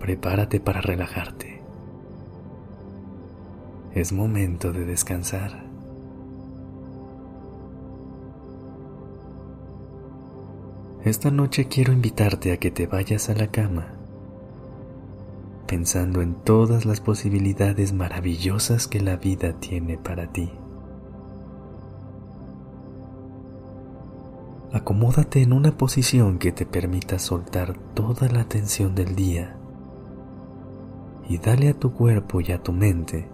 [0.00, 1.62] Prepárate para relajarte.
[3.94, 5.64] Es momento de descansar.
[11.04, 13.96] Esta noche quiero invitarte a que te vayas a la cama
[15.66, 20.50] pensando en todas las posibilidades maravillosas que la vida tiene para ti.
[24.72, 29.56] Acomódate en una posición que te permita soltar toda la tensión del día
[31.28, 33.28] y dale a tu cuerpo y a tu mente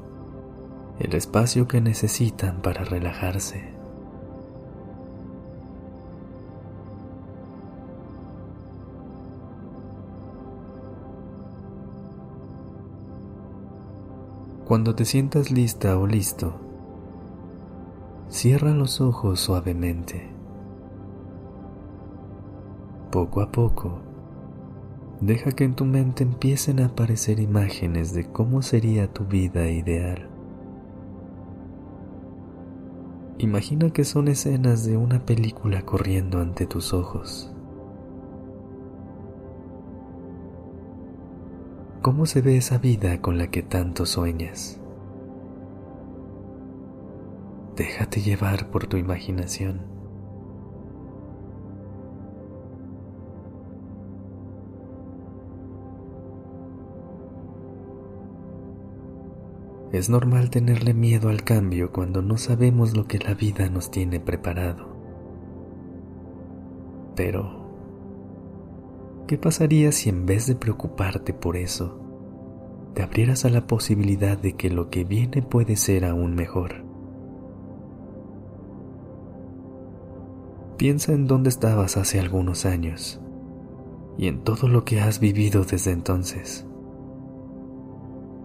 [0.98, 3.72] el espacio que necesitan para relajarse.
[14.64, 16.54] Cuando te sientas lista o listo,
[18.28, 20.30] cierra los ojos suavemente.
[23.10, 23.98] Poco a poco,
[25.22, 30.28] deja que en tu mente empiecen a aparecer imágenes de cómo sería tu vida ideal.
[33.38, 37.52] Imagina que son escenas de una película corriendo ante tus ojos.
[42.02, 44.80] ¿Cómo se ve esa vida con la que tanto sueñas?
[47.76, 49.91] Déjate llevar por tu imaginación.
[59.92, 64.20] Es normal tenerle miedo al cambio cuando no sabemos lo que la vida nos tiene
[64.20, 64.86] preparado.
[67.14, 67.66] Pero,
[69.26, 72.00] ¿qué pasaría si en vez de preocuparte por eso,
[72.94, 76.86] te abrieras a la posibilidad de que lo que viene puede ser aún mejor?
[80.78, 83.20] Piensa en dónde estabas hace algunos años
[84.16, 86.66] y en todo lo que has vivido desde entonces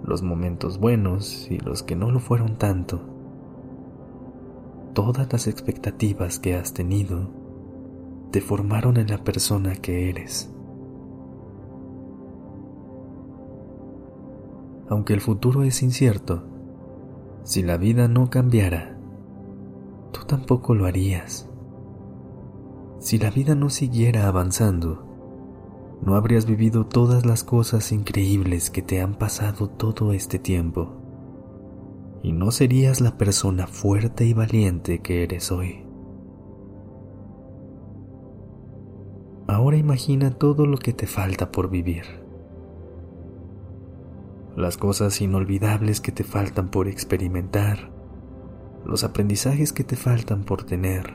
[0.07, 3.01] los momentos buenos y los que no lo fueron tanto.
[4.93, 7.29] Todas las expectativas que has tenido
[8.31, 10.49] te formaron en la persona que eres.
[14.89, 16.43] Aunque el futuro es incierto,
[17.43, 18.97] si la vida no cambiara,
[20.13, 21.49] tú tampoco lo harías.
[22.99, 25.06] Si la vida no siguiera avanzando,
[26.01, 30.93] no habrías vivido todas las cosas increíbles que te han pasado todo este tiempo
[32.23, 35.85] y no serías la persona fuerte y valiente que eres hoy.
[39.47, 42.03] Ahora imagina todo lo que te falta por vivir.
[44.55, 47.91] Las cosas inolvidables que te faltan por experimentar,
[48.85, 51.13] los aprendizajes que te faltan por tener,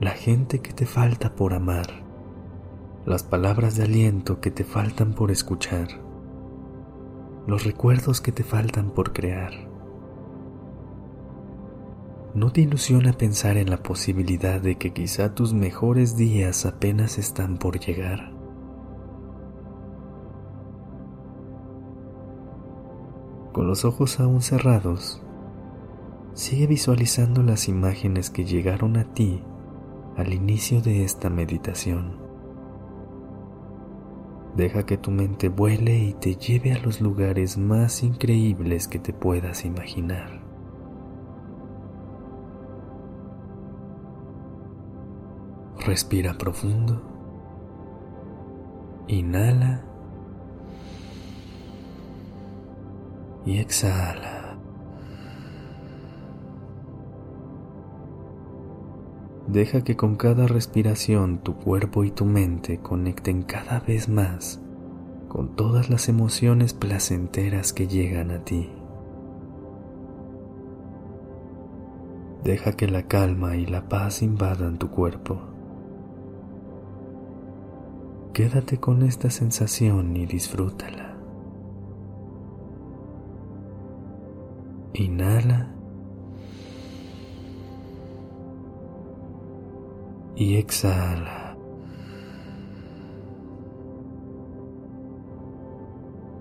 [0.00, 2.09] la gente que te falta por amar
[3.06, 5.88] las palabras de aliento que te faltan por escuchar,
[7.46, 9.52] los recuerdos que te faltan por crear.
[12.34, 17.56] No te ilusiona pensar en la posibilidad de que quizá tus mejores días apenas están
[17.56, 18.32] por llegar.
[23.52, 25.22] Con los ojos aún cerrados,
[26.34, 29.42] sigue visualizando las imágenes que llegaron a ti
[30.16, 32.29] al inicio de esta meditación.
[34.56, 39.12] Deja que tu mente vuele y te lleve a los lugares más increíbles que te
[39.12, 40.40] puedas imaginar.
[45.86, 47.00] Respira profundo.
[49.08, 49.84] Inhala.
[53.46, 54.39] Y exhala.
[59.52, 64.60] Deja que con cada respiración tu cuerpo y tu mente conecten cada vez más
[65.26, 68.70] con todas las emociones placenteras que llegan a ti.
[72.44, 75.40] Deja que la calma y la paz invadan tu cuerpo.
[78.32, 81.16] Quédate con esta sensación y disfrútala.
[84.94, 85.79] Inhala.
[90.40, 91.54] Y exhala.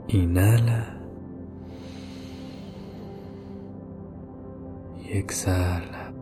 [0.07, 0.97] Inhala.
[5.03, 6.13] Y exhala.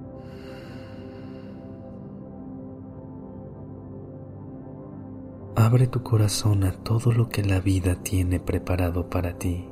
[5.55, 9.67] Abre tu corazón a todo lo que la vida tiene preparado para ti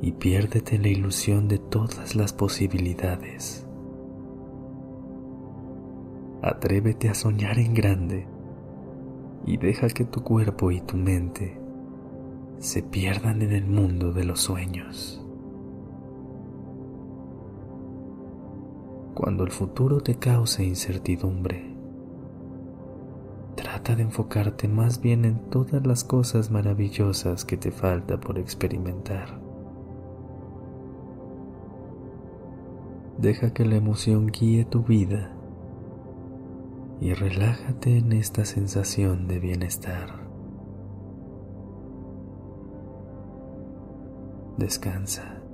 [0.00, 3.67] y piérdete en la ilusión de todas las posibilidades.
[6.42, 8.28] Atrévete a soñar en grande
[9.44, 11.58] y deja que tu cuerpo y tu mente
[12.58, 15.20] se pierdan en el mundo de los sueños.
[19.14, 21.74] Cuando el futuro te cause incertidumbre,
[23.56, 29.40] trata de enfocarte más bien en todas las cosas maravillosas que te falta por experimentar.
[33.18, 35.34] Deja que la emoción guíe tu vida
[37.00, 40.26] y relájate en esta sensación de bienestar.
[44.56, 45.47] Descansa.